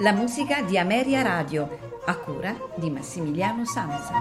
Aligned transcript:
La 0.00 0.12
musica 0.12 0.62
di 0.62 0.78
Ameria 0.78 1.20
Radio, 1.20 2.00
a 2.06 2.16
cura 2.16 2.56
di 2.76 2.88
Massimiliano 2.88 3.66
Sansa. 3.66 4.18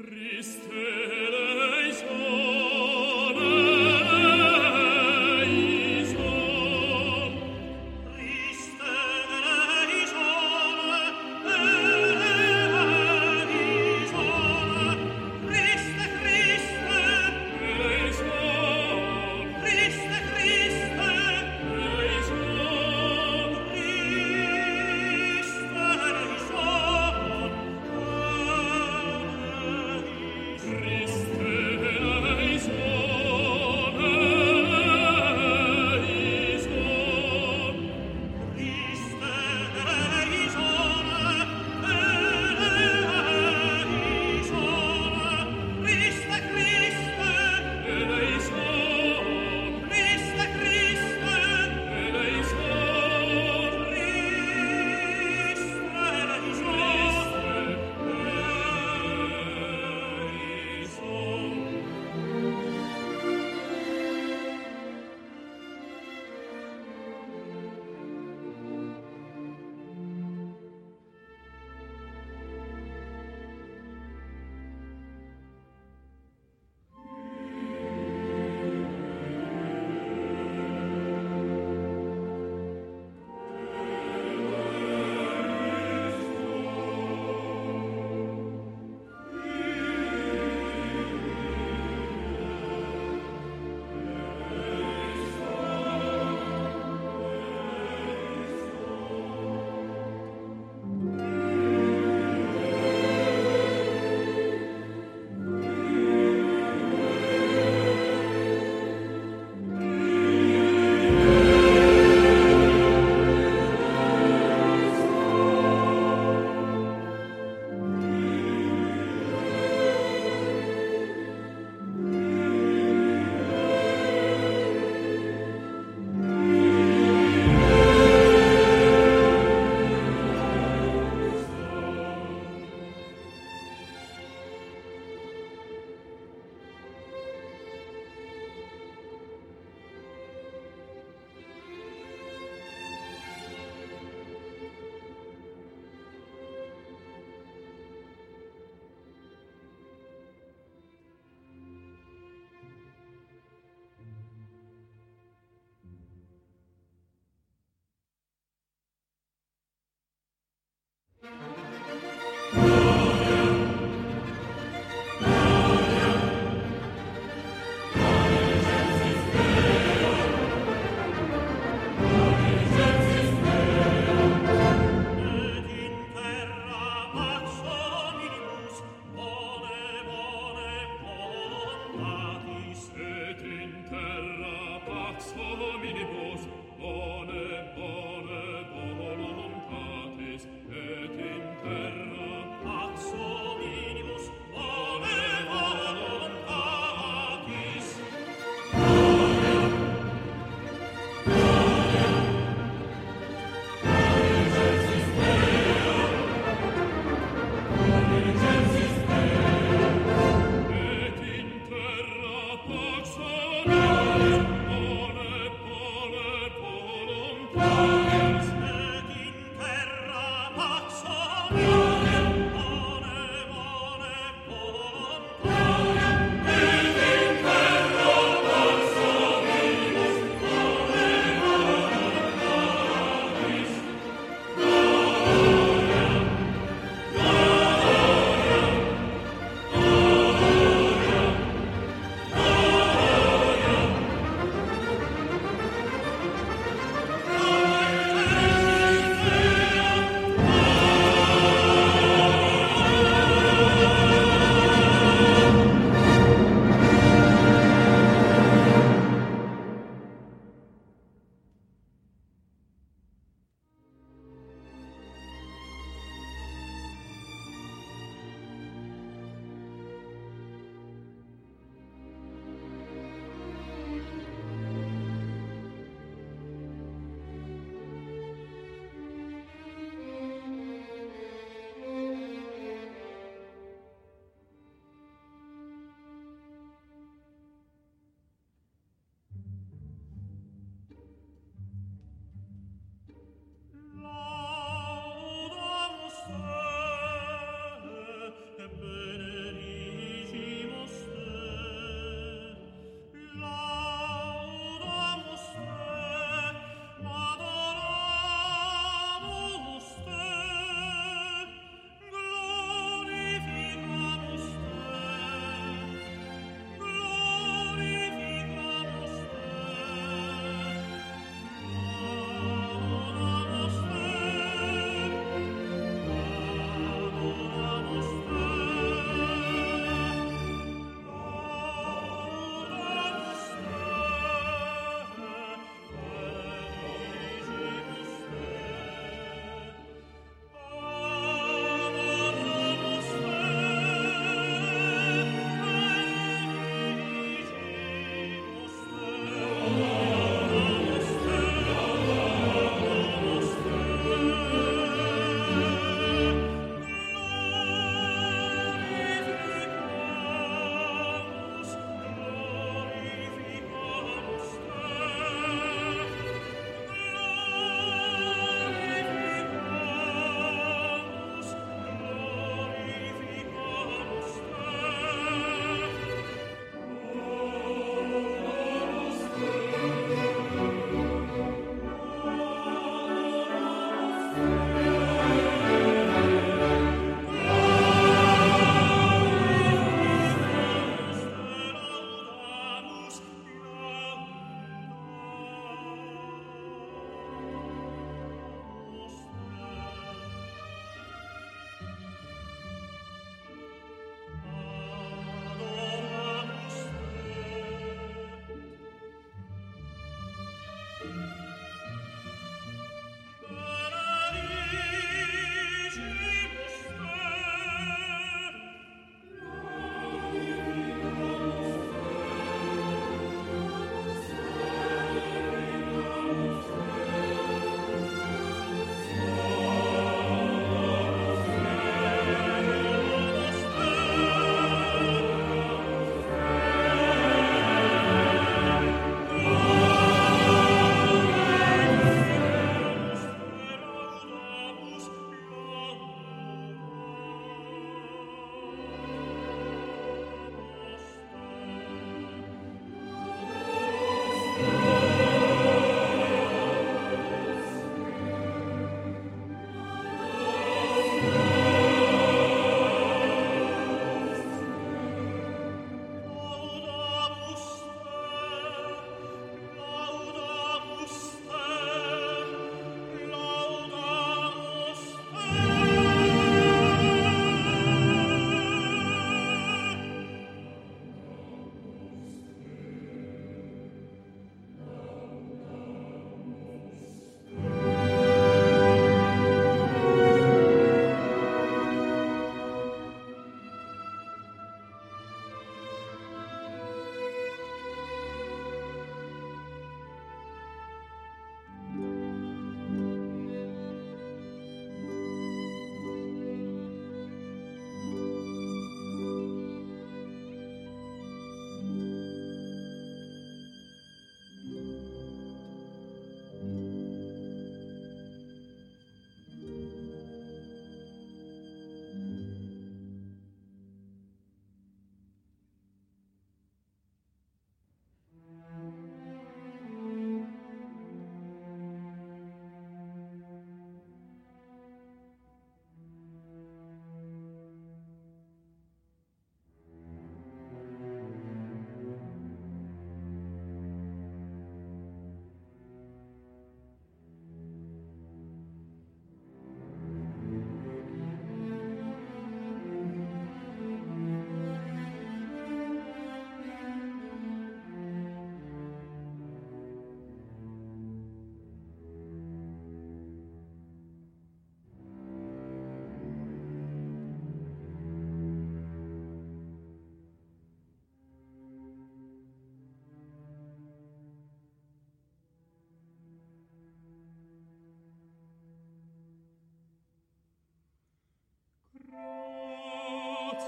Christe. 0.00 0.89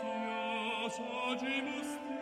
Gratias 0.01 1.01
agimus 1.29 1.91
te, 2.09 2.22